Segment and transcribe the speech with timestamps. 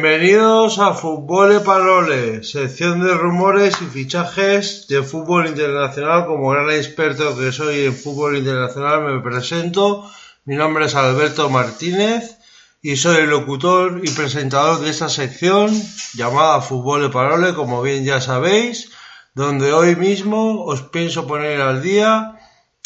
[0.00, 6.24] Bienvenidos a Fútbol de Parole, sección de rumores y fichajes de fútbol internacional.
[6.24, 10.08] Como gran experto que soy en fútbol internacional, me presento.
[10.44, 12.38] Mi nombre es Alberto Martínez
[12.80, 15.68] y soy el locutor y presentador de esta sección
[16.14, 18.92] llamada Fútbol de Parole, como bien ya sabéis,
[19.34, 22.36] donde hoy mismo os pienso poner al día.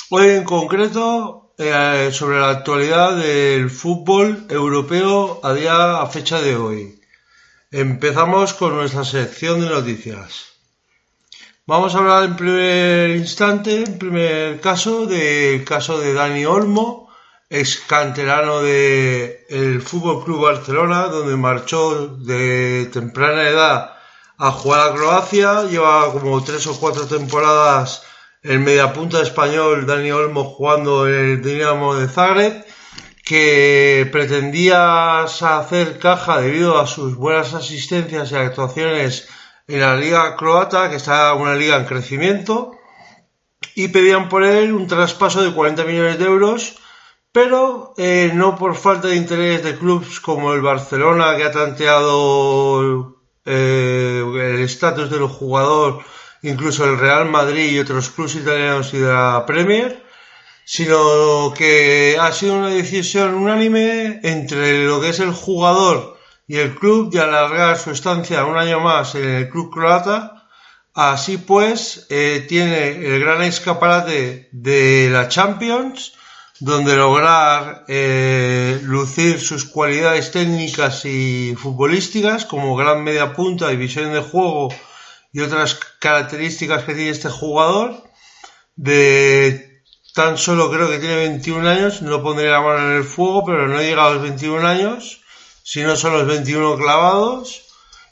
[0.09, 6.57] Hoy en concreto eh, sobre la actualidad del fútbol europeo a día a fecha de
[6.57, 7.02] hoy.
[7.73, 10.59] Empezamos con nuestra sección de noticias.
[11.65, 17.09] Vamos a hablar en primer instante, en primer caso, del caso de Dani Olmo,
[17.49, 23.95] ex canterano del el Fútbol Club Barcelona, donde marchó de temprana edad
[24.37, 28.03] a jugar a Croacia, lleva como tres o cuatro temporadas
[28.43, 32.67] el mediapunta español Dani Olmo jugando en el Dinamo de Zagreb,
[33.23, 39.29] que pretendía hacer caja debido a sus buenas asistencias y actuaciones
[39.69, 42.73] en la liga croata, que está una liga en crecimiento,
[43.75, 46.77] y pedían por él un traspaso de 40 millones de euros,
[47.31, 53.17] pero eh, no por falta de interés de clubes como el Barcelona, que ha tanteado
[53.47, 56.03] eh, el estatus del jugador
[56.43, 60.02] incluso el Real Madrid y otros clubes italianos y de la Premier,
[60.65, 66.75] sino que ha sido una decisión unánime entre lo que es el jugador y el
[66.75, 70.49] club de alargar su estancia un año más en el club croata.
[70.95, 76.13] Así pues, eh, tiene el gran escaparate de la Champions,
[76.61, 84.13] donde lograr eh, lucir sus cualidades técnicas y futbolísticas como gran media punta y visión
[84.13, 84.69] de juego
[85.33, 88.05] y otras características que tiene este jugador.
[88.77, 89.72] De
[90.15, 93.69] tan solo creo que tiene 21 años, no pondré la mano en el fuego, pero
[93.69, 95.23] no llega a los 21 años,
[95.63, 97.63] sino son los 21 clavados.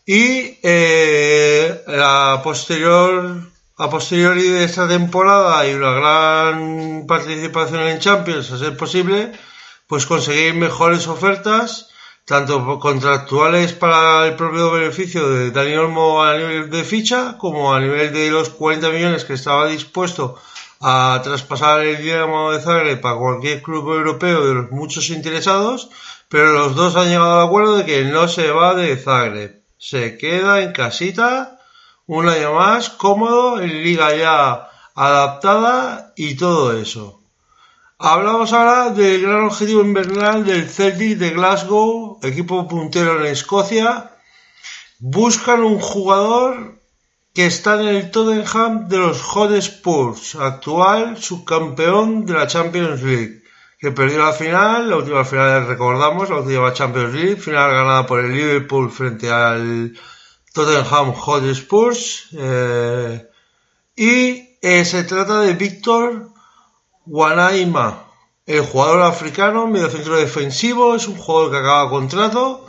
[0.06, 3.50] Y eh, a posterior
[3.80, 9.32] a posteriori de esta temporada y una gran participación en Champions, a ser posible,
[9.86, 11.88] pues conseguir mejores ofertas
[12.26, 17.80] tanto contractuales para el propio beneficio de Dani Olmo a nivel de ficha como a
[17.80, 20.36] nivel de los 40 millones que estaba dispuesto
[20.80, 25.90] a traspasar el Dinamo de Zagreb para cualquier club europeo de los muchos interesados,
[26.28, 30.16] pero los dos han llegado al acuerdo de que no se va de Zagreb, se
[30.16, 31.58] queda en casita
[32.06, 37.20] un año más cómodo en liga ya adaptada y todo eso.
[37.98, 44.12] Hablamos ahora del gran objetivo invernal del Celtic de Glasgow, equipo puntero en Escocia.
[44.98, 46.79] Buscan un jugador
[47.32, 53.42] que está en el Tottenham de los Hotspurs, actual subcampeón de la Champions League,
[53.78, 58.20] que perdió la final, la última final recordamos, la última Champions League, final ganada por
[58.20, 59.96] el Liverpool frente al
[60.52, 62.28] Tottenham Hotspurs.
[62.32, 63.26] Eh,
[63.96, 66.30] y eh, se trata de Víctor
[67.06, 68.06] Wanaima,
[68.46, 72.68] el jugador africano, medio centro defensivo, es un jugador que acaba contrato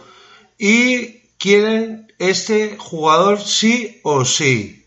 [0.57, 4.86] y quieren este jugador sí o sí.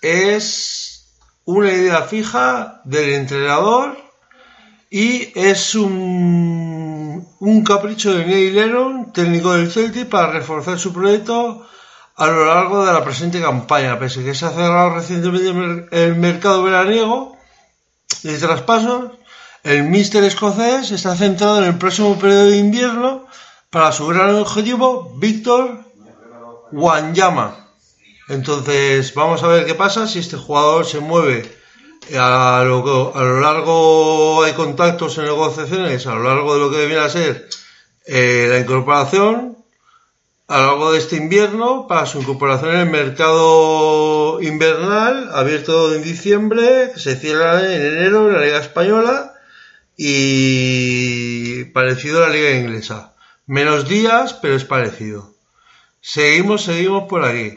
[0.00, 1.06] Es
[1.44, 3.98] una idea fija del entrenador
[4.90, 7.26] y es un,
[7.66, 11.68] capricho de Neil Lennon, técnico del Celtic, para reforzar su proyecto
[12.16, 16.16] a lo largo de la presente campaña, pese a que se ha cerrado recientemente el
[16.16, 17.36] mercado veraniego
[18.22, 19.12] de traspasos,
[19.62, 23.26] el míster escocés está centrado en el próximo periodo de invierno
[23.68, 25.85] para su gran objetivo, Víctor
[26.72, 27.68] Wanyama.
[28.28, 31.56] Entonces, vamos a ver qué pasa si este jugador se mueve
[32.14, 36.78] a lo, a lo largo hay contactos en negociaciones, a lo largo de lo que
[36.78, 37.48] debiera ser
[38.06, 39.56] eh, la incorporación
[40.48, 46.04] a lo largo de este invierno para su incorporación en el mercado invernal abierto en
[46.04, 49.34] diciembre, se cierra en enero en la Liga Española
[49.96, 53.14] y parecido a la Liga Inglesa.
[53.46, 55.35] Menos días, pero es parecido.
[56.08, 57.52] Seguimos, seguimos por aquí.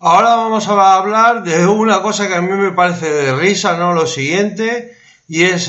[0.00, 3.92] Ahora vamos a hablar de una cosa que a mí me parece de risa, ¿no?
[3.92, 4.98] Lo siguiente,
[5.28, 5.68] y es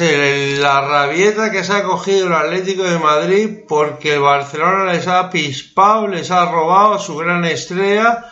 [0.59, 5.29] la rabieta que se ha cogido el Atlético de Madrid porque el Barcelona les ha
[5.29, 8.25] pispado, les ha robado a su gran estrella,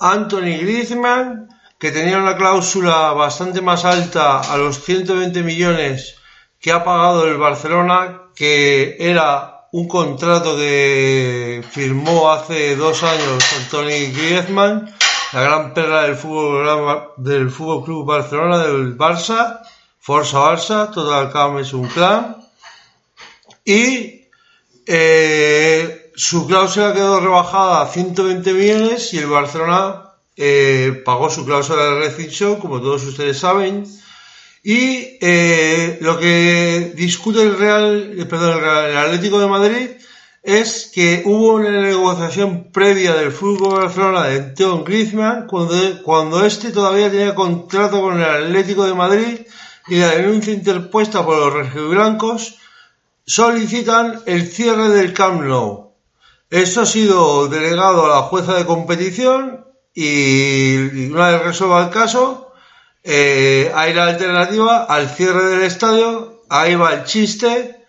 [0.00, 1.51] Anthony Griezmann,
[1.82, 6.14] que tenía una cláusula bastante más alta a los 120 millones
[6.60, 14.14] que ha pagado el Barcelona, que era un contrato que firmó hace dos años Anthony
[14.14, 14.94] Griezmann
[15.32, 19.60] la gran perla del fútbol del Fútbol Club Barcelona, del Barça,
[19.98, 22.36] Forza Barça, Total Camp es un clan.
[23.64, 24.28] Y
[24.86, 31.84] eh, su cláusula quedó rebajada a 120 millones y el Barcelona eh, pagó su cláusula
[31.84, 33.84] de rescisión, como todos ustedes saben.
[34.62, 39.88] Y eh, lo que discute el Real, perdón, el Atlético de Madrid
[40.42, 46.72] es que hubo una negociación previa del fútbol Barcelona de Antoine Griezmann cuando, cuando este
[46.72, 49.40] todavía tenía contrato con el Atlético de Madrid
[49.86, 52.58] y la denuncia interpuesta por los rojiblancos
[53.24, 55.92] solicitan el cierre del Camp Nou.
[56.50, 62.52] Esto ha sido delegado a la jueza de competición y una vez resuelva el caso,
[63.04, 66.42] eh, hay la alternativa al cierre del estadio.
[66.48, 67.84] Ahí va el chiste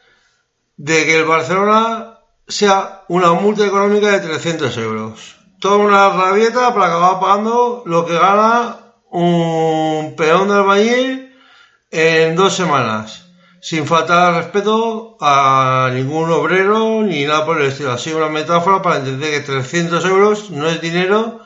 [0.77, 5.35] de que el Barcelona sea una multa económica de 300 euros.
[5.59, 8.79] Toda una rabieta para acabar pagando lo que gana
[9.11, 11.35] un peón de albañil
[11.91, 13.27] en dos semanas,
[13.61, 17.97] sin faltar respeto a ningún obrero ni nada por el estilo.
[17.97, 21.43] Sido una metáfora para entender que 300 euros no es dinero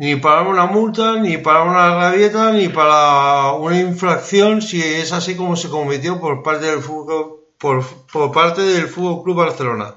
[0.00, 5.36] ni para una multa, ni para una rabieta, ni para una infracción, si es así
[5.36, 9.96] como se cometió por parte del fútbol, por, por parte del Fútbol Club Barcelona.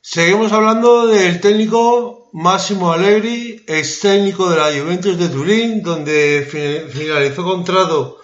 [0.00, 6.48] Seguimos hablando del técnico Máximo Allegri, ex técnico de la Juventus de Turín, donde
[6.90, 8.22] finalizó contrato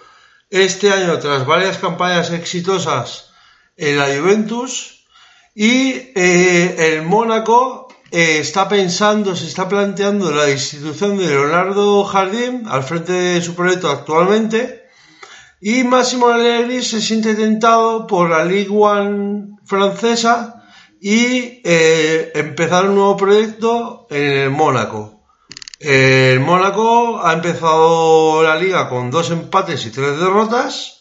[0.49, 3.29] este año tras varias campañas exitosas
[3.77, 5.05] en la Juventus.
[5.53, 12.63] Y eh, el Mónaco eh, está pensando, se está planteando la institución de Leonardo Jardín
[12.67, 14.83] al frente de su proyecto actualmente.
[15.61, 20.63] Y Máximo Allegri se siente tentado por la Ligue One francesa
[21.01, 25.25] y eh, empezar un nuevo proyecto en el Mónaco.
[25.79, 30.98] El Mónaco ha empezado la liga con dos empates y tres derrotas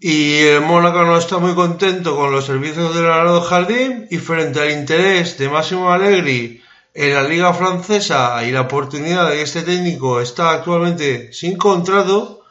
[0.00, 4.60] y el Mónaco no está muy contento con los servicios de Leonardo Jardín y frente
[4.60, 6.62] al interés de Máximo Allegri
[6.94, 12.42] en la liga francesa y la oportunidad de que este técnico está actualmente sin contrato,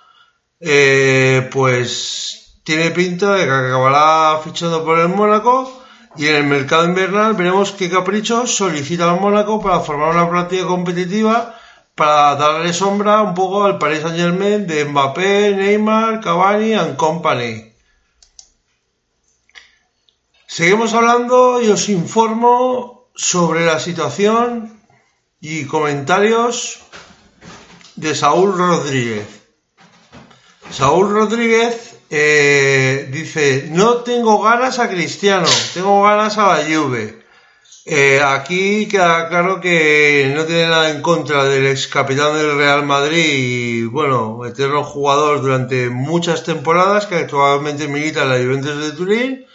[0.59, 5.83] eh, pues tiene pinta de que acabará fichando por el Mónaco
[6.17, 10.65] y en el mercado invernal veremos qué caprichos solicita el Mónaco para formar una plantilla
[10.65, 11.56] competitiva
[11.97, 17.73] para darle sombra un poco al Paris Saint Germain de Mbappé, Neymar, Cavani and Company.
[20.45, 24.79] Seguimos hablando y os informo sobre la situación
[25.41, 26.81] y comentarios
[27.95, 29.27] de Saúl Rodríguez.
[30.69, 37.25] Saúl Rodríguez eh, dice, no tengo ganas a Cristiano, tengo ganas a la Juve.
[37.89, 42.85] Eh, aquí queda claro que no tiene nada en contra del ex capitán del Real
[42.85, 48.91] Madrid y, bueno, eterno jugador durante muchas temporadas que actualmente milita en la Juventus de
[48.91, 49.45] Turín.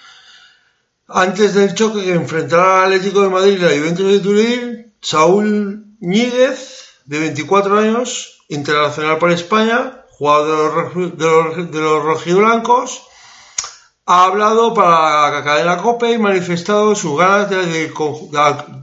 [1.09, 5.85] Antes del choque que enfrentará al Atlético de Madrid y la Juventus de Turín, Saúl
[6.01, 13.03] Ñíguez, de 24 años, internacional para España, jugador de los, de los, rojiblancos,
[14.07, 17.93] ha hablado para la cadena COPE y manifestado sus ganas de,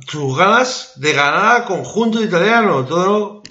[0.07, 2.85] sus ganas de ganar al conjunto italiano.
[2.85, 3.43] Todo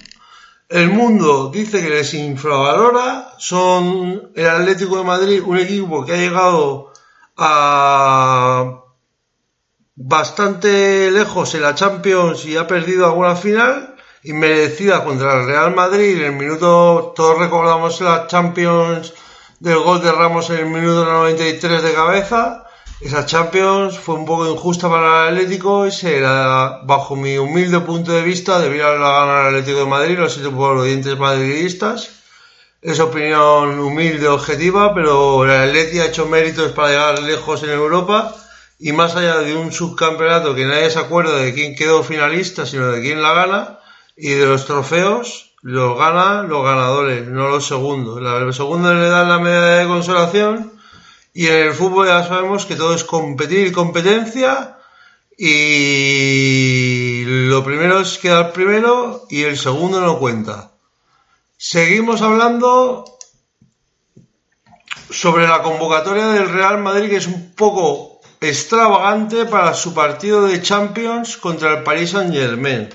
[0.69, 3.33] el mundo dice que les infravalora.
[3.37, 6.91] Son el Atlético de Madrid, un equipo que ha llegado
[7.37, 8.83] a
[9.95, 16.17] bastante lejos en la Champions y ha perdido alguna final inmerecida contra el Real Madrid.
[16.17, 19.13] En el minuto, todos recordamos la Champions
[19.59, 22.65] del gol de Ramos en el minuto 93 de cabeza.
[23.01, 28.11] Esa Champions fue un poco injusta para el Atlético y se bajo mi humilde punto
[28.11, 30.17] de vista, debiera haberla ganado el Atlético de Madrid,
[30.55, 32.09] por los dientes madridistas.
[32.81, 38.33] Es opinión humilde, objetiva, pero el Atlético ha hecho méritos para llegar lejos en Europa
[38.79, 42.87] y más allá de un subcampeonato que nadie se acuerda de quién quedó finalista, sino
[42.87, 43.79] de quién la gana,
[44.15, 48.21] y de los trofeos los ganan los ganadores, no los segundos.
[48.21, 50.73] Los segundos le dan la medalla de consolación
[51.33, 54.77] y en el fútbol ya sabemos que todo es competir y competencia
[55.37, 60.71] y lo primero es quedar primero y el segundo no cuenta.
[61.57, 63.05] Seguimos hablando
[65.09, 70.61] sobre la convocatoria del Real Madrid que es un poco extravagante para su partido de
[70.61, 72.89] Champions contra el Paris Saint Germain.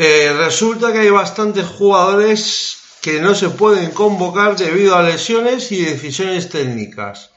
[0.00, 5.84] Eh, resulta que hay bastantes jugadores que no se pueden convocar debido a lesiones y
[5.84, 7.32] decisiones técnicas.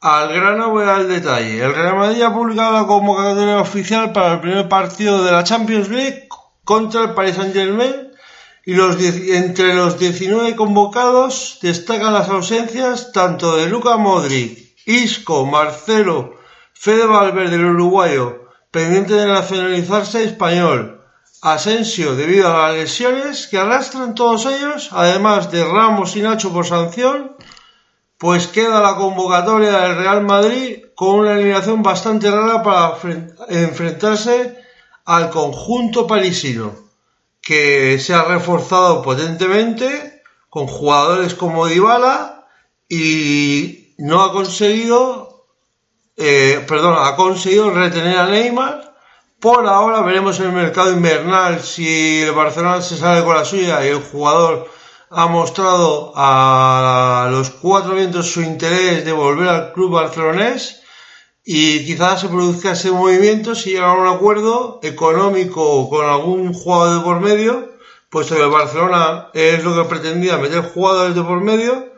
[0.00, 1.62] Al grano voy al detalle.
[1.62, 5.90] El Real Madrid ha publicado la convocatoria oficial para el primer partido de la Champions
[5.90, 6.26] League
[6.64, 8.12] contra el Paris Saint Germain
[8.64, 16.36] y los entre los 19 convocados destacan las ausencias tanto de Luca Modric, Isco, Marcelo,
[16.72, 20.99] Fede Valverde, el uruguayo, pendiente de nacionalizarse español,
[21.42, 26.66] Asensio debido a las lesiones que arrastran todos ellos, además de Ramos y Nacho por
[26.66, 27.36] sanción,
[28.18, 32.98] pues queda la convocatoria del Real Madrid con una alineación bastante rara para
[33.48, 34.58] enfrentarse
[35.06, 36.74] al conjunto parisino,
[37.40, 40.20] que se ha reforzado potentemente
[40.50, 42.46] con jugadores como Dybala
[42.86, 45.46] y no ha conseguido,
[46.16, 48.89] eh, perdón, ha conseguido retener a Neymar.
[49.40, 53.82] Por ahora veremos en el mercado invernal si el Barcelona se sale con la suya.
[53.82, 54.68] Y el jugador
[55.08, 60.82] ha mostrado a los cuatro vientos su interés de volver al club barcelonés
[61.42, 66.98] y quizás se produzca ese movimiento si llega a un acuerdo económico con algún jugador
[66.98, 67.70] de por medio,
[68.10, 71.89] puesto que el Barcelona es lo que pretendía meter jugadores de por medio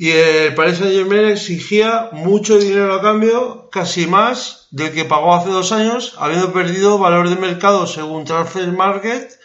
[0.00, 5.34] y el Paris Saint Germain exigía mucho dinero a cambio, casi más del que pagó
[5.34, 9.38] hace dos años, habiendo perdido valor de mercado según Transfer Market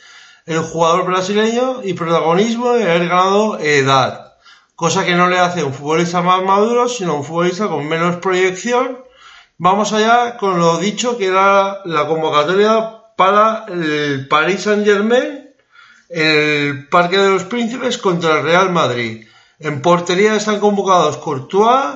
[0.46, 4.36] el jugador brasileño y protagonismo de haber ganado edad,
[4.76, 9.00] cosa que no le hace un futbolista más maduro, sino un futbolista con menos proyección.
[9.58, 15.50] Vamos allá con lo dicho que era la convocatoria para el Paris Saint Germain
[16.10, 19.26] en el Parque de los Príncipes contra el Real Madrid.
[19.64, 21.96] En portería están convocados Courtois,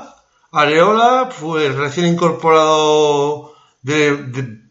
[0.54, 4.02] Areola, fue recién incorporado de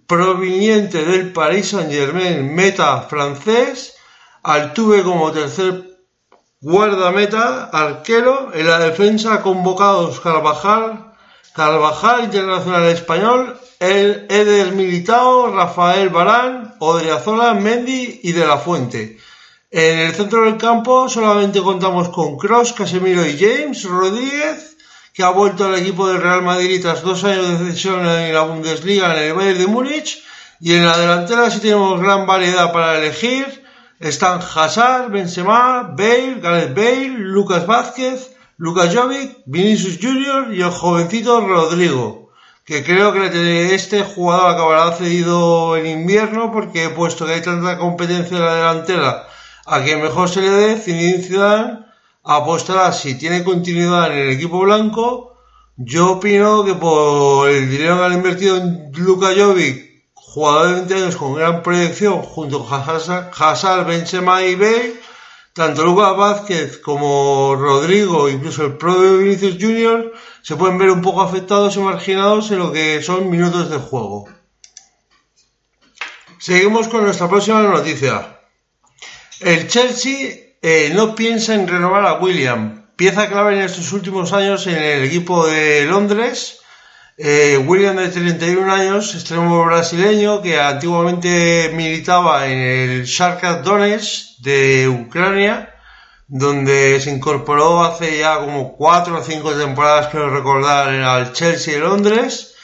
[0.06, 3.98] proveniente del Paris Saint-Germain, meta francés,
[4.42, 5.84] Altuve como tercer
[6.62, 11.12] guardameta, arquero, en la defensa convocados Carvajal,
[11.52, 19.18] Carvajal, internacional español, el Eder Militao, Rafael Barán, Odriazola, Mendy y De La Fuente.
[19.78, 24.74] En el centro del campo solamente contamos con Cross, Casemiro y James Rodríguez
[25.12, 28.40] que ha vuelto al equipo del Real Madrid tras dos años de cesión en la
[28.40, 30.24] Bundesliga en el Bayern de Múnich.
[30.60, 33.64] Y en la delantera sí tenemos gran variedad para elegir.
[34.00, 41.46] Están Hazard, Benzema, Bale, Gareth Bale, Lucas Vázquez, Lucas Jovic, Vinicius Junior y el jovencito
[41.46, 42.30] Rodrigo.
[42.64, 48.38] Que creo que este jugador acabará cedido en invierno porque puesto que hay tanta competencia
[48.38, 49.25] en la delantera
[49.66, 51.86] a quien mejor se le dé, Zinedine Zidane
[52.22, 55.36] apostará si tiene continuidad en el equipo blanco.
[55.76, 60.94] Yo opino que por el dinero que han invertido en Luka Jovic, jugador de 20
[60.94, 65.00] años con gran proyección, junto con Hazard, Benzema y Bale,
[65.52, 71.22] tanto Lucas Vázquez como Rodrigo, incluso el propio Vinicius Junior, se pueden ver un poco
[71.22, 74.28] afectados y marginados en lo que son minutos de juego.
[76.38, 78.35] Seguimos con nuestra próxima noticia.
[79.40, 84.66] El Chelsea eh, no piensa en renovar a William, pieza clave en estos últimos años
[84.66, 86.60] en el equipo de Londres.
[87.18, 94.88] Eh, William de 31 años, extremo brasileño que antiguamente militaba en el Shakhtar Donetsk de
[94.88, 95.74] Ucrania,
[96.28, 101.80] donde se incorporó hace ya como 4 o 5 temporadas, quiero recordar, al Chelsea de
[101.80, 102.54] Londres.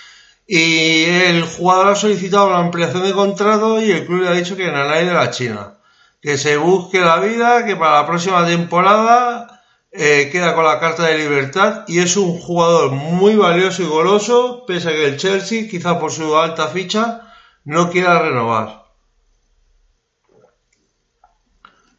[0.47, 4.57] Y el jugador ha solicitado la ampliación de contrato y el club le ha dicho
[4.57, 5.75] que nadie de la China
[6.23, 9.61] que se busque la vida, que para la próxima temporada
[9.91, 14.65] eh, queda con la carta de libertad y es un jugador muy valioso y goloso,
[14.65, 18.87] pese a que el Chelsea, quizá por su alta ficha, no quiera renovar.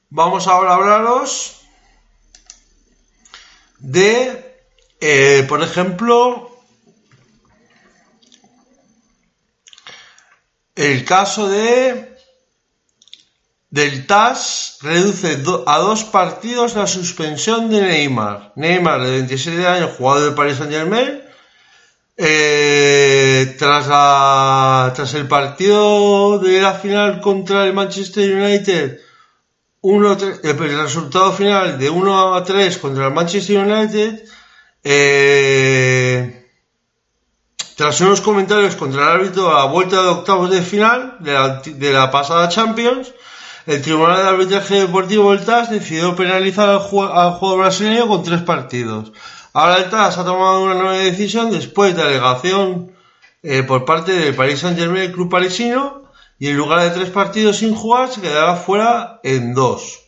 [0.09, 1.61] Vamos ahora a hablaros
[3.79, 4.57] de,
[5.01, 6.49] eh, por ejemplo,
[10.75, 12.12] el caso de
[13.73, 18.53] del TAS reduce a dos partidos la suspensión de Neymar.
[18.55, 21.23] Neymar, de 27 años, jugador del Paris Saint Germain,
[22.15, 28.99] eh, tras, el partido de la final contra el Manchester United,
[29.81, 34.23] el resultado final de 1 a 3 contra el Manchester United,
[34.83, 36.47] eh,
[37.75, 42.11] tras unos comentarios contra el árbitro a la vuelta de octavos de final de la
[42.11, 43.11] pasada Champions,
[43.65, 49.13] el Tribunal de Arbitraje Deportivo del TAS decidió penalizar al, juego brasileño con tres partidos.
[49.53, 52.91] Ahora el TAS ha tomado una nueva decisión después de alegación
[53.41, 56.03] eh, por parte del Paris Saint-Germain, el club parisino,
[56.39, 60.01] y en lugar de tres partidos sin jugar se quedará fuera en dos.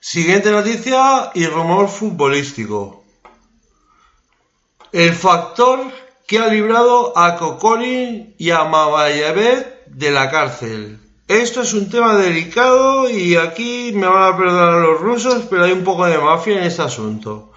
[0.00, 3.04] Siguiente noticia y rumor futbolístico.
[4.92, 5.80] El factor
[6.26, 10.98] que ha librado a Kokorin y a Mavayevet de la cárcel.
[11.28, 15.72] Esto es un tema delicado y aquí me van a perdonar los rusos, pero hay
[15.72, 17.52] un poco de mafia en este asunto.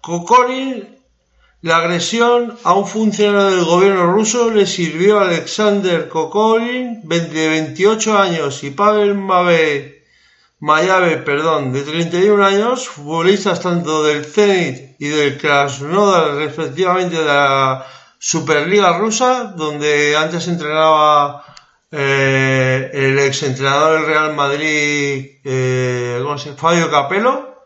[0.00, 0.96] Kokorin,
[1.60, 8.16] la agresión a un funcionario del gobierno ruso le sirvió a Alexander Kokorin, de 28
[8.16, 9.14] años, y Pavel
[10.60, 17.86] Mayave, perdón, de 31 años, futbolistas tanto del Zenit y del Krasnodar, respectivamente de la
[18.18, 21.44] Superliga rusa, donde antes entrenaba
[21.90, 26.22] eh, el exentrenador del Real Madrid, eh.
[26.56, 27.64] Fabio Capello,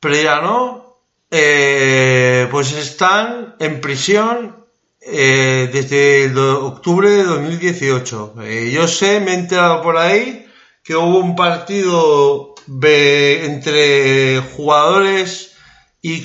[0.00, 0.96] pero ya no,
[1.30, 4.64] eh, pues están en prisión
[5.00, 8.34] eh, desde octubre de 2018.
[8.72, 10.46] yo sé, me he enterado por ahí
[10.82, 15.54] que hubo un partido entre jugadores
[16.02, 16.18] y,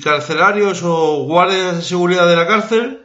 [0.00, 3.01] carcelarios o guardias de seguridad de la cárcel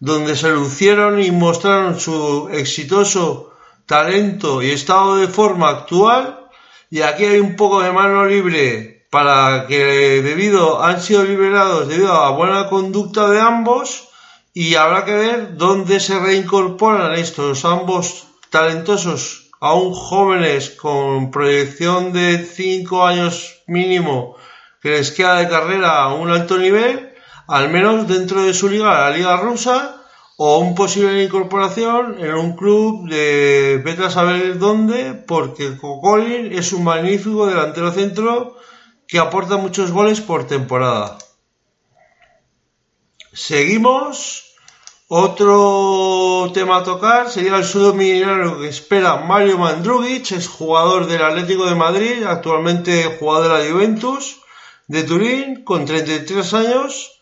[0.00, 3.52] donde se lucieron y mostraron su exitoso
[3.84, 6.48] talento y estado de forma actual
[6.90, 12.12] y aquí hay un poco de mano libre para que debido han sido liberados debido
[12.12, 14.08] a la buena conducta de ambos
[14.54, 22.42] y habrá que ver dónde se reincorporan estos ambos talentosos aún jóvenes con proyección de
[22.42, 24.36] 5 años mínimo
[24.80, 27.09] que les queda de carrera a un alto nivel
[27.50, 30.04] al menos dentro de su liga, la liga rusa,
[30.36, 36.72] o un posible incorporación en un club de vete a saber dónde, porque Cocolin es
[36.72, 38.56] un magnífico delantero centro
[39.08, 41.18] que aporta muchos goles por temporada.
[43.32, 44.46] Seguimos.
[45.12, 51.66] Otro tema a tocar sería el sudominero que espera Mario Mandrugic, es jugador del Atlético
[51.66, 54.38] de Madrid, actualmente jugador de la Juventus
[54.86, 57.19] de Turín, con 33 años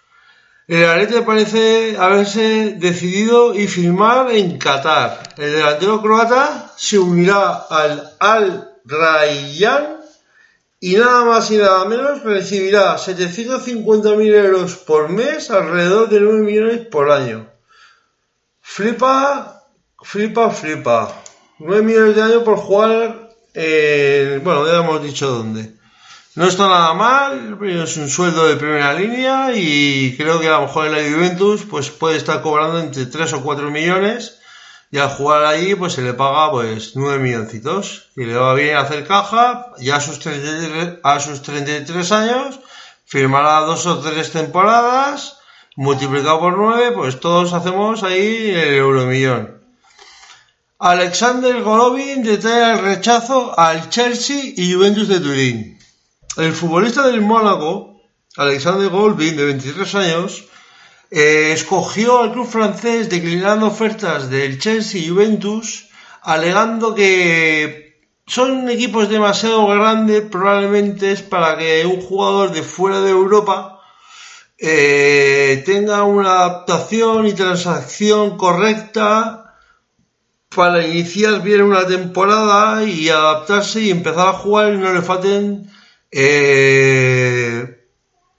[0.69, 5.35] el Atleti parece haberse decidido y firmar en Qatar.
[5.39, 9.99] El delantero croata se unirá al Al Rayyan
[10.79, 16.87] y nada más y nada menos recibirá 750.000 euros por mes, alrededor de 9 millones
[16.87, 17.51] por año.
[18.61, 19.65] Flipa,
[20.03, 21.23] flipa, flipa.
[21.61, 25.78] 9 millones de año por jugar, en, bueno, ya hemos dicho dónde.
[26.39, 30.67] No está nada mal, es un sueldo de primera línea y creo que a lo
[30.69, 34.39] mejor en la Juventus pues puede estar cobrando entre 3 o 4 millones
[34.93, 38.77] y al jugar allí pues se le paga pues 9 milloncitos y le va bien
[38.77, 42.61] hacer caja ya a sus 33, a sus 33 años
[43.05, 45.39] firmará dos o tres temporadas
[45.75, 49.61] multiplicado por 9 pues todos hacemos ahí el euromillón.
[50.79, 55.78] Alexander Golovin detalla el rechazo al Chelsea y Juventus de Turín.
[56.37, 58.01] El futbolista del Mónaco,
[58.37, 60.45] Alexander Goldwyn, de 23 años,
[61.11, 65.89] eh, escogió al club francés declinando ofertas del Chelsea y Juventus,
[66.23, 67.89] alegando que
[68.27, 73.81] son equipos demasiado grandes probablemente es para que un jugador de fuera de Europa
[74.59, 79.55] eh, tenga una adaptación y transacción correcta
[80.55, 85.71] para iniciar bien una temporada y adaptarse y empezar a jugar y no le falten
[86.11, 87.79] eh,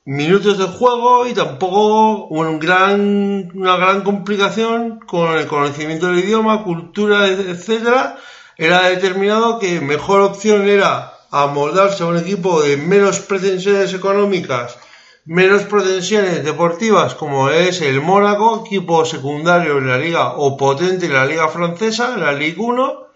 [0.06, 6.64] minutos de juego y tampoco un gran, una gran complicación con el conocimiento del idioma,
[6.64, 8.18] cultura, etcétera.
[8.58, 14.78] Era determinado que mejor opción era amoldarse a un equipo de menos pretensiones económicas,
[15.26, 21.14] menos pretensiones deportivas como es el Mónaco, equipo secundario en la liga o potente en
[21.14, 23.08] la liga francesa, la Ligue 1,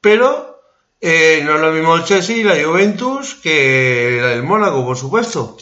[0.00, 0.53] pero
[1.06, 4.96] eh, no es lo mismo el Chelsea y la Juventus que la del Mónaco, por
[4.96, 5.58] supuesto.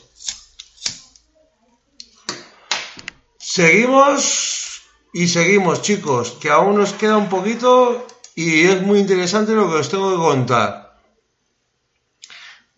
[3.39, 9.69] Seguimos y seguimos, chicos, que aún nos queda un poquito y es muy interesante lo
[9.69, 10.97] que os tengo que contar.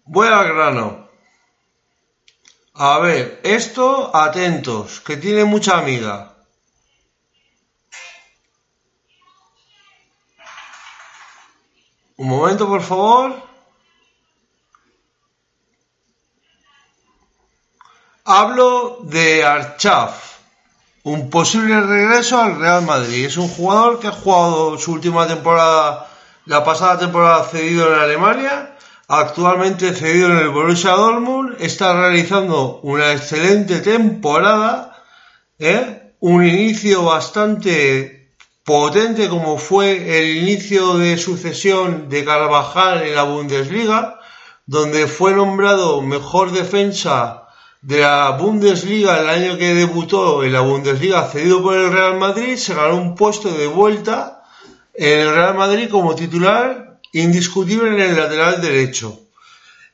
[0.07, 1.11] Voy al grano.
[2.73, 6.34] A ver, esto, atentos, que tiene mucha amiga.
[12.17, 13.35] Un momento, por favor.
[18.25, 20.39] Hablo de Archaf,
[21.03, 23.27] un posible regreso al Real Madrid.
[23.27, 26.09] Es un jugador que ha jugado su última temporada,
[26.47, 28.77] la pasada temporada cedido en Alemania,
[29.09, 35.03] actualmente cedido en el Borussia Dortmund, está realizando una excelente temporada,
[35.59, 36.15] ¿eh?
[36.21, 38.24] un inicio bastante
[38.65, 44.19] potente como fue el inicio de sucesión de Carvajal en la Bundesliga,
[44.67, 47.45] donde fue nombrado mejor defensa
[47.83, 52.57] de la Bundesliga el año que debutó en la Bundesliga cedido por el Real Madrid,
[52.57, 54.43] se ganó un puesto de vuelta
[54.95, 59.21] en el Real Madrid como titular indiscutible en el lateral derecho.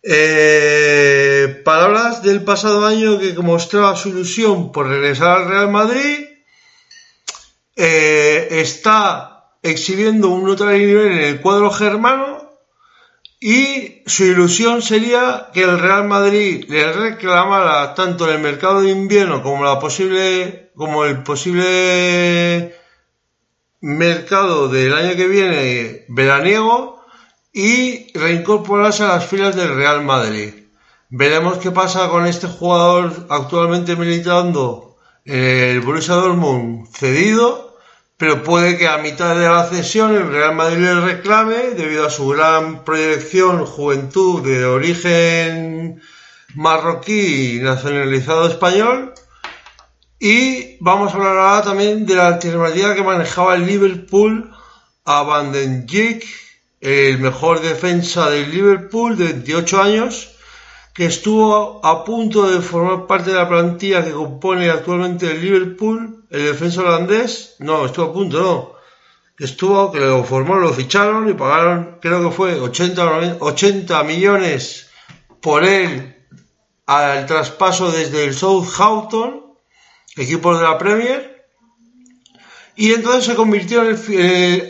[0.03, 6.30] Eh, palabras del pasado año que mostraba su ilusión por regresar al Real Madrid.
[7.83, 12.51] Eh, está exhibiendo un notable nivel en el cuadro germano
[13.41, 18.91] y su ilusión sería que el Real Madrid le reclamara tanto en el mercado de
[18.91, 22.77] invierno como la posible como el posible
[23.81, 27.03] mercado del año que viene veraniego
[27.51, 30.53] y reincorporarse a las filas del Real Madrid.
[31.09, 37.70] Veremos qué pasa con este jugador actualmente militando en el Borussia Dortmund cedido
[38.21, 42.11] pero puede que a mitad de la cesión el Real Madrid le reclame debido a
[42.11, 46.03] su gran proyección, juventud de origen
[46.55, 49.15] marroquí y nacionalizado español.
[50.19, 54.51] Y vamos a hablar ahora también de la alternativa que manejaba el Liverpool
[55.07, 56.23] a Van den Dijk,
[56.83, 60.37] el mejor defensa del Liverpool de 28 años,
[60.95, 66.25] que estuvo a punto de formar parte de la plantilla que compone actualmente el Liverpool,
[66.31, 68.73] el defensa holandés, no, estuvo a punto, no,
[69.37, 74.91] que estuvo, que lo formó, lo ficharon y pagaron, creo que fue 80, 80 millones
[75.41, 76.17] por él
[76.87, 79.55] al traspaso desde el Southampton,
[80.17, 81.47] equipo de la Premier,
[82.77, 83.99] y entonces se convirtió en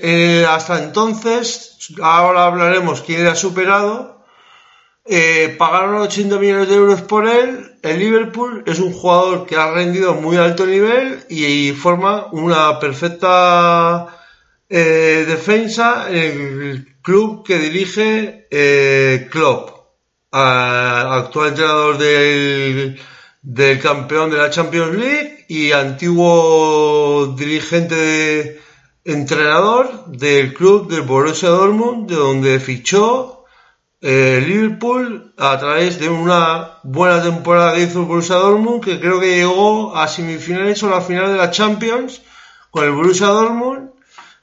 [0.03, 4.20] el, hasta entonces, ahora hablaremos quién era superado,
[5.05, 7.73] eh, pagaron 80 millones de euros por él.
[7.83, 14.07] El Liverpool es un jugador que ha rendido muy alto nivel y, forma una perfecta
[14.69, 19.71] eh, defensa en el club que dirige eh, Klopp,
[20.31, 23.01] actual entrenador del,
[23.43, 28.61] del, campeón de la Champions League y antiguo dirigente
[29.05, 33.40] entrenador del club del Borussia Dortmund, de donde fichó
[34.03, 39.37] Liverpool a través de una buena temporada que hizo el Borussia Dortmund que creo que
[39.37, 42.23] llegó a semifinales o a la final de la Champions
[42.71, 43.91] con el Borussia Dortmund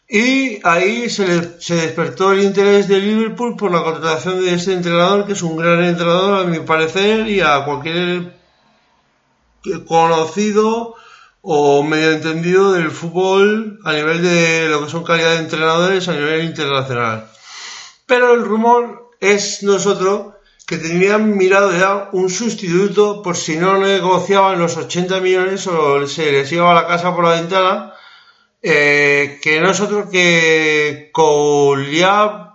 [0.07, 5.33] y ahí se, despertó el interés de Liverpool por la contratación de este entrenador que
[5.33, 8.37] es un gran entrenador a mi parecer y a cualquier
[9.87, 10.95] conocido
[11.41, 16.13] o medio entendido del fútbol a nivel de lo que son calidad de entrenadores a
[16.13, 17.27] nivel internacional.
[18.05, 20.33] Pero el rumor es nosotros
[20.67, 26.29] que tenían mirado ya un sustituto por si no negociaban los 80 millones o se
[26.31, 27.93] les iba a la casa por la ventana,
[28.61, 32.53] eh, que nosotros que Kouliabli,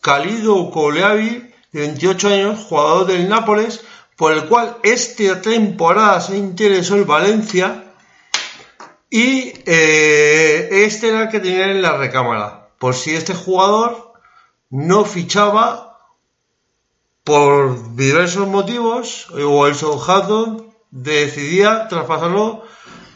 [0.00, 3.84] Calido Kouliabli, de 28 años, jugador del Nápoles,
[4.16, 7.84] por el cual esta temporada se interesó el Valencia
[9.08, 14.12] y eh, este era el que tenía en la recámara por si este jugador
[14.70, 15.98] no fichaba
[17.24, 22.62] por diversos motivos o el Southampton decidía traspasarlo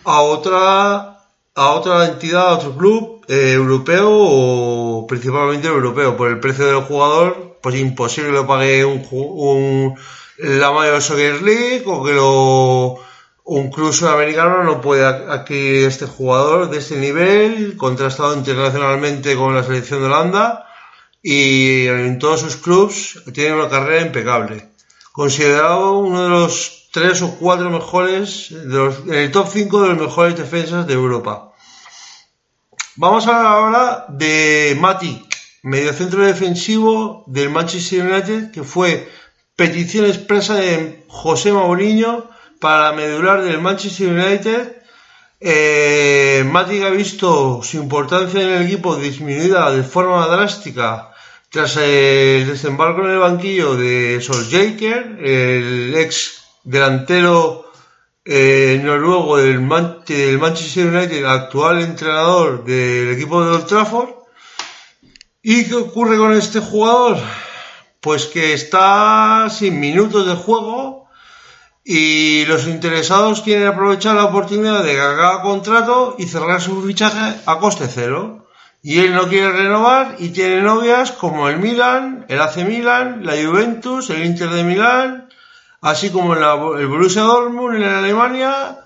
[0.04, 1.12] a otra
[1.54, 6.16] a otra entidad, a otro club eh, europeo o principalmente europeo.
[6.16, 9.94] Por el precio del jugador, pues imposible que lo pague un, un
[10.38, 12.98] la Mayor Soccer League o que lo
[13.44, 19.64] un club sudamericano no puede adquirir este jugador de este nivel, contrastado internacionalmente con la
[19.64, 20.66] selección de Holanda
[21.22, 24.68] y en todos sus clubes tiene una carrera impecable.
[25.12, 29.98] Considerado uno de los tres o cuatro mejores, de en el top 5 de los
[29.98, 31.52] mejores defensas de Europa.
[32.96, 39.10] Vamos a hablar ahora de Matic, mediocentro defensivo del Manchester United, que fue
[39.56, 42.31] petición expresa de José Mourinho
[42.62, 44.76] para la medular del Manchester United.
[45.40, 51.10] Eh, Matic ha visto su importancia en el equipo disminuida de forma drástica
[51.50, 57.72] tras el desembarco en el banquillo de Solskjaer, el ex delantero
[58.24, 59.68] eh, noruego del,
[60.06, 64.10] del, Manchester United, actual entrenador del equipo de Old Trafford.
[65.42, 67.18] ¿Y qué ocurre con este jugador?
[68.00, 71.01] Pues que está sin minutos de juego
[71.84, 77.58] y los interesados quieren aprovechar la oportunidad de haga contrato y cerrar su fichaje a
[77.58, 78.46] coste cero.
[78.84, 83.34] Y él no quiere renovar y tiene novias como el Milan, el AC Milan, la
[83.34, 85.28] Juventus, el Inter de Milán,
[85.80, 88.78] así como el Borussia Dortmund en Alemania.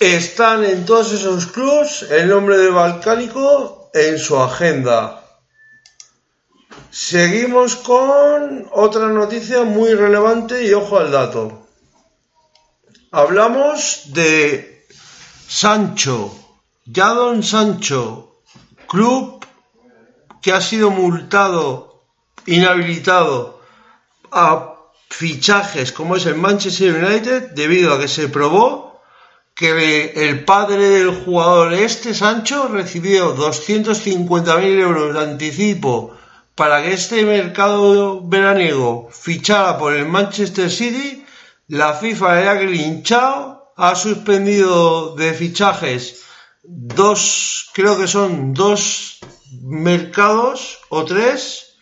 [0.00, 5.17] Están en todos esos clubes el nombre de Balcánico en su agenda.
[6.90, 11.66] Seguimos con otra noticia muy relevante y ojo al dato.
[13.10, 14.86] Hablamos de
[15.46, 16.34] Sancho,
[16.92, 18.42] Jadon Sancho,
[18.86, 19.46] club
[20.42, 22.04] que ha sido multado,
[22.46, 23.60] inhabilitado
[24.30, 24.74] a
[25.08, 29.00] fichajes como es el Manchester United debido a que se probó
[29.54, 36.17] que el padre del jugador este, Sancho, recibió 250.000 euros de anticipo
[36.58, 41.24] para que este mercado veraniego fichara por el Manchester City.
[41.68, 46.24] La FIFA le ha linchado, ha suspendido de fichajes
[46.64, 49.20] dos, creo que son dos
[49.62, 51.76] mercados o tres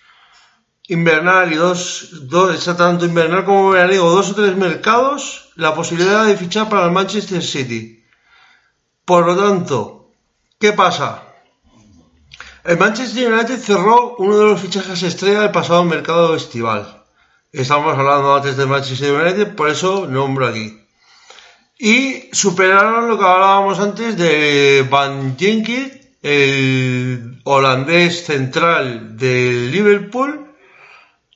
[0.88, 6.36] invernal y dos, dos tanto invernal como veraniego, dos o tres mercados, la posibilidad de
[6.36, 8.04] fichar para el Manchester City.
[9.06, 10.10] Por lo tanto,
[10.60, 11.25] ¿qué pasa?
[12.66, 17.04] El Manchester United cerró uno de los fichajes estrella del pasado mercado estival.
[17.52, 20.76] Estamos hablando antes del Manchester United, por eso nombro aquí.
[21.78, 30.46] Y superaron lo que hablábamos antes de Van Jenkins, el holandés central del Liverpool,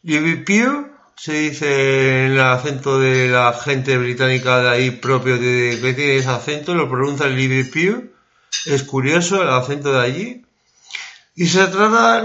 [0.03, 5.93] Liverpool se dice en el acento de la gente británica de ahí propio de que
[5.93, 8.11] tiene ese acento, lo pronuncia Liverpool.
[8.67, 10.43] Es curioso el acento de allí.
[11.41, 12.21] Y se trata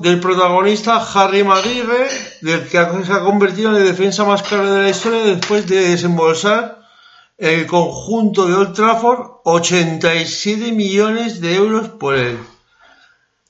[0.00, 2.08] del protagonista Harry Maguire,
[2.40, 5.90] del que se ha convertido en el defensa más caro de la historia después de
[5.90, 6.78] desembolsar
[7.36, 12.38] el conjunto de Old Trafford 87 millones de euros por él.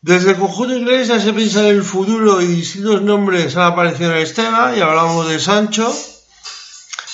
[0.03, 4.11] Desde el conjunto inglés ya se piensa en el futuro y distintos nombres han aparecido
[4.11, 5.95] en la escena y hablamos de Sancho.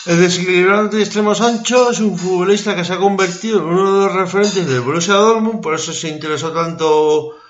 [0.07, 4.15] El desequilibrante extremo Sancho es un futbolista que se ha convertido en uno de los
[4.15, 7.42] referentes del Borussia Dortmund, por eso se interesó tanto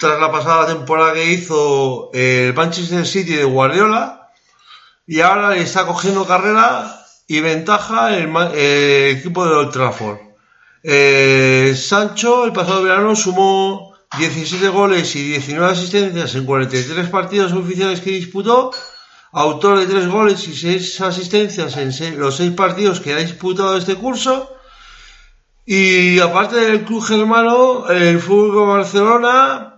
[0.00, 4.30] tras la pasada temporada que hizo el Manchester City de Guardiola
[5.06, 8.34] y ahora le está cogiendo carrera y ventaja el,
[9.18, 10.16] equipo de Old Trafford.
[10.82, 18.00] Eh, Sancho el pasado verano sumó 17 goles y 19 asistencias en 43 partidos oficiales
[18.00, 18.70] que disputó,
[19.32, 23.96] autor de 3 goles y 6 asistencias en los 6 partidos que ha disputado este
[23.96, 24.56] curso.
[25.66, 29.69] Y aparte del club germano, el Fútbol Barcelona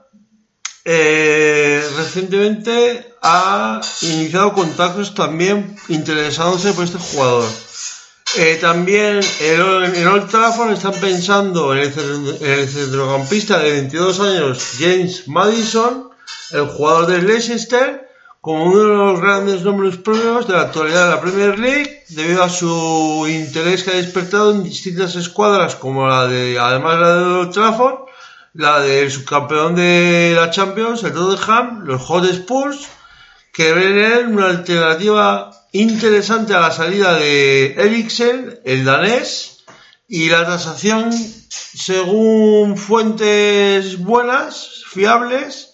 [0.85, 7.49] eh, recientemente ha iniciado contactos también interesándose por este jugador.
[8.37, 11.93] Eh, también en Old Trafford están pensando en
[12.41, 16.09] el, centrocampista de 22 años James Madison,
[16.53, 18.09] el jugador del Leicester,
[18.41, 22.43] como uno de los grandes nombres propios de la actualidad de la Premier League, debido
[22.43, 27.23] a su interés que ha despertado en distintas escuadras, como la de, además la de
[27.23, 28.07] Old Trafford,
[28.55, 32.89] la del subcampeón de la Champions, el Tottenham, los Hot Spurs,
[33.53, 39.65] que ven una alternativa interesante a la salida de Eriksen, el danés,
[40.09, 45.73] y la tasación, según fuentes buenas, fiables,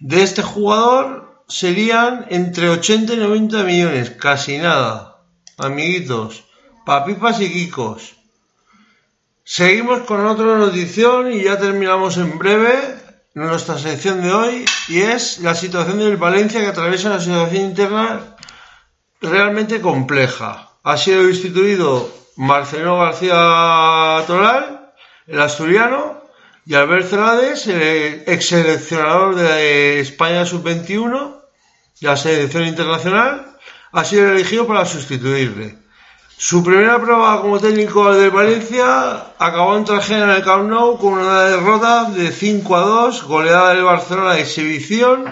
[0.00, 5.22] de este jugador serían entre 80 y 90 millones, casi nada,
[5.56, 6.42] amiguitos,
[6.84, 8.15] papipas y kikos.
[9.48, 12.96] Seguimos con otra notición y ya terminamos en breve
[13.34, 18.36] nuestra sección de hoy y es la situación del Valencia que atraviesa una situación interna
[19.20, 20.72] realmente compleja.
[20.82, 24.92] Ha sido instituido Marcelo García Toral,
[25.28, 26.24] el asturiano,
[26.66, 31.40] y Albert Celades, el ex seleccionador de España sub-21,
[32.00, 33.56] la selección internacional,
[33.92, 35.85] ha sido elegido para sustituirle.
[36.38, 41.14] Su primera prueba como técnico de Valencia acabó en tragedia en el Camp Nou con
[41.14, 45.24] una derrota de 5 a 2, goleada del Barcelona de exhibición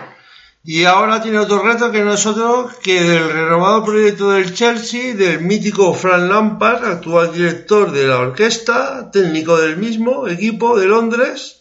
[0.65, 5.15] y ahora tiene otro reto que no es otro que del renovado proyecto del Chelsea,
[5.15, 11.61] del mítico Frank Lampard, actual director de la orquesta, técnico del mismo equipo de Londres.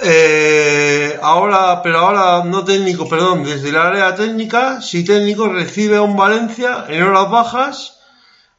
[0.00, 6.02] Eh, ahora, pero ahora no técnico, perdón, desde el área técnica, si técnico recibe a
[6.02, 7.93] un Valencia en horas bajas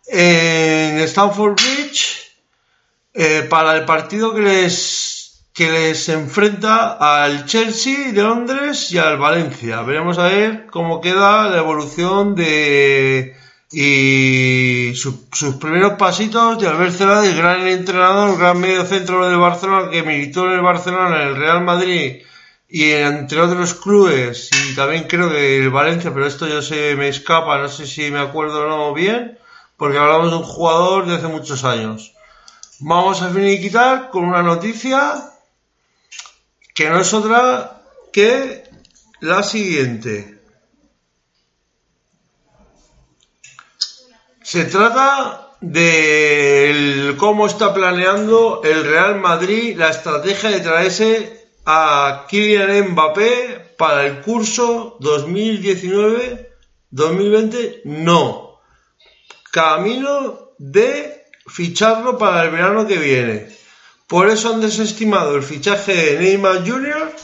[0.08, 2.32] en Stamford Bridge
[3.14, 5.16] eh, para el partido que les
[5.54, 9.82] que les enfrenta al Chelsea de Londres y al Valencia.
[9.84, 13.38] Veremos a ver cómo queda la evolución de
[13.72, 20.04] y sus primeros pasitos de Albert el gran entrenador, gran medio centro del Barcelona que
[20.04, 22.22] militó en el Barcelona, en el Real Madrid
[22.70, 27.08] y entre otros clubes y también creo que el Valencia, pero esto ya se me
[27.08, 29.38] escapa, no sé si me acuerdo o no bien,
[29.78, 32.14] porque hablamos de un jugador de hace muchos años.
[32.80, 35.32] Vamos a finiquitar con una noticia
[36.74, 38.64] que no es otra que
[39.22, 40.42] la siguiente.
[44.44, 52.92] Se trata de cómo está planeando el Real Madrid la estrategia de traerse a Kylian
[52.92, 57.82] Mbappé para el curso 2019-2020.
[57.86, 58.55] No.
[59.56, 63.48] Camino de ficharlo para el verano que viene.
[64.06, 67.16] Por eso han desestimado el fichaje de Neymar Jr.,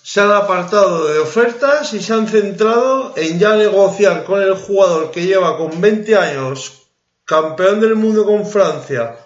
[0.00, 5.10] se han apartado de ofertas y se han centrado en ya negociar con el jugador
[5.10, 6.84] que lleva con 20 años,
[7.24, 9.16] campeón del mundo con Francia,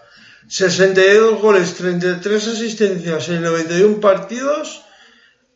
[0.48, 4.81] 62 goles, 33 asistencias en 91 partidos.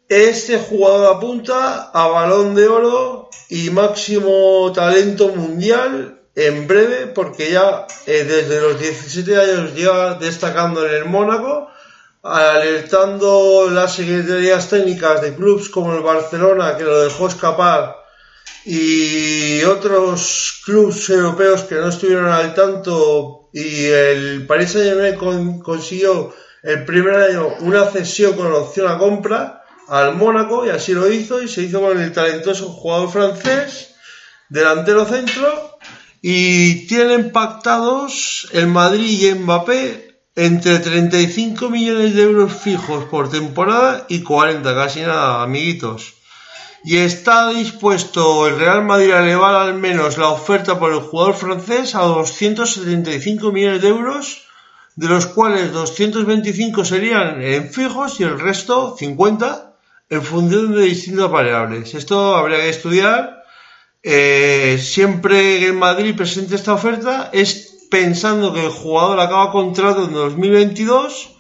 [0.07, 7.87] Este jugador apunta a balón de oro y máximo talento mundial en breve, porque ya
[8.07, 11.71] eh, desde los 17 años lleva destacando en el Mónaco,
[12.23, 17.97] alertando las secretarías técnicas de clubes como el Barcelona, que lo dejó escapar,
[18.65, 26.85] y otros clubes europeos que no estuvieron al tanto, y el Paris Saint-Germain consiguió el
[26.85, 31.47] primer año una cesión con opción a compra al Mónaco, y así lo hizo, y
[31.47, 33.95] se hizo con el talentoso jugador francés,
[34.49, 35.74] delantero centro,
[36.27, 44.07] y tienen pactados el Madrid y Mbappé entre 35 millones de euros fijos por temporada
[44.09, 46.15] y 40, casi nada, amiguitos.
[46.83, 51.35] Y está dispuesto el Real Madrid a elevar al menos la oferta por el jugador
[51.35, 54.45] francés a 275 millones de euros,
[54.97, 59.75] de los cuales 225 serían en fijos y el resto, 50,
[60.09, 61.95] en función de distintas variables.
[61.95, 63.44] Esto habría que estudiar
[64.07, 70.13] eh, siempre en Madrid presente esta oferta es pensando que el jugador acaba contrato en
[70.13, 71.39] 2022,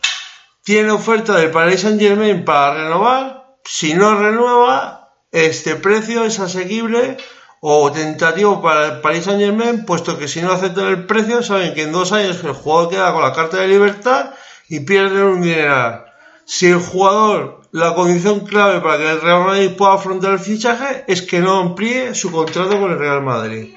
[0.62, 7.18] tiene oferta del Paris Saint Germain para renovar, si no renueva, este precio es asequible
[7.60, 11.74] o tentativo para el Paris Saint Germain, puesto que si no aceptan el precio, saben
[11.74, 14.30] que en dos años el jugador queda con la carta de libertad
[14.70, 16.13] y pierden un dineral.
[16.44, 21.04] Si el jugador la condición clave para que el Real Madrid pueda afrontar el fichaje
[21.08, 23.74] es que no amplíe su contrato con el Real Madrid.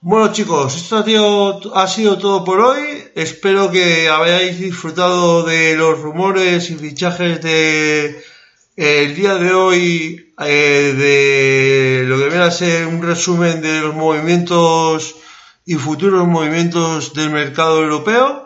[0.00, 1.04] Bueno chicos, esto
[1.74, 3.04] ha sido todo por hoy.
[3.14, 8.22] Espero que hayáis disfrutado de los rumores y fichajes de
[8.76, 13.94] el día de hoy, eh, de lo que viene a ser un resumen de los
[13.94, 15.14] movimientos
[15.64, 18.43] y futuros movimientos del mercado europeo.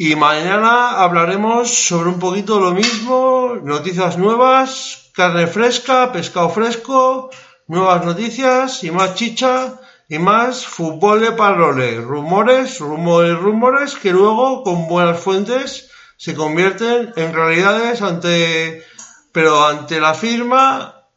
[0.00, 7.30] Y mañana hablaremos sobre un poquito lo mismo, noticias nuevas, carne fresca, pescado fresco,
[7.66, 14.62] nuevas noticias y más chicha y más fútbol de parole, rumores, rumores, rumores que luego
[14.62, 18.84] con buenas fuentes se convierten en realidades ante
[19.32, 21.08] pero ante la firma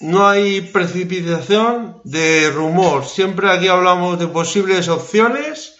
[0.00, 3.04] no hay precipitación de rumor.
[3.04, 5.71] Siempre aquí hablamos de posibles opciones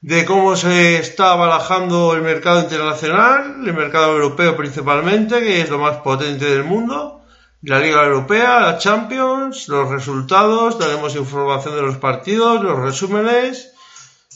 [0.00, 5.78] de cómo se está barajando el mercado internacional, el mercado europeo principalmente, que es lo
[5.78, 7.22] más potente del mundo,
[7.62, 13.72] la Liga Europea, la Champions, los resultados, daremos información de los partidos, los resúmenes,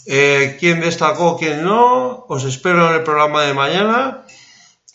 [0.07, 4.25] eh, quién destacó, quién no, os espero en el programa de mañana.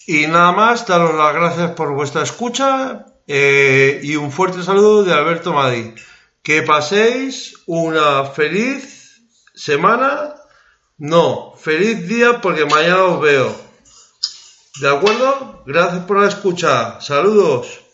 [0.05, 5.13] Y nada más, daros las gracias por vuestra escucha eh, y un fuerte saludo de
[5.13, 5.95] Alberto Madi.
[6.43, 9.21] Que paséis una feliz
[9.53, 10.36] semana
[10.97, 13.55] no, feliz día porque mañana os veo.
[14.81, 15.63] ¿De acuerdo?
[15.65, 16.99] Gracias por la escucha.
[17.01, 17.86] Saludos.